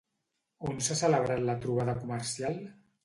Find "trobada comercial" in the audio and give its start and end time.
1.67-2.59